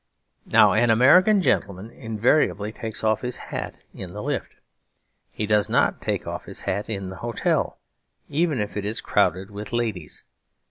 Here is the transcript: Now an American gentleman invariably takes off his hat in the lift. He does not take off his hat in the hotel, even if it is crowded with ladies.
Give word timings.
Now 0.47 0.73
an 0.73 0.89
American 0.89 1.43
gentleman 1.43 1.91
invariably 1.91 2.71
takes 2.71 3.03
off 3.03 3.21
his 3.21 3.37
hat 3.37 3.83
in 3.93 4.13
the 4.13 4.23
lift. 4.23 4.55
He 5.31 5.45
does 5.45 5.69
not 5.69 6.01
take 6.01 6.25
off 6.25 6.45
his 6.45 6.61
hat 6.61 6.89
in 6.89 7.09
the 7.11 7.17
hotel, 7.17 7.77
even 8.27 8.59
if 8.59 8.75
it 8.75 8.83
is 8.83 8.99
crowded 8.99 9.51
with 9.51 9.71
ladies. 9.71 10.23